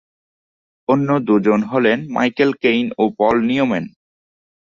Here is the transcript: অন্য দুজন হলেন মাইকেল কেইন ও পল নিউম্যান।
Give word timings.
অন্য 0.89 1.09
দুজন 1.27 1.59
হলেন 1.63 1.99
মাইকেল 2.15 2.51
কেইন 2.63 2.85
ও 2.97 3.03
পল 3.17 3.35
নিউম্যান। 3.41 3.85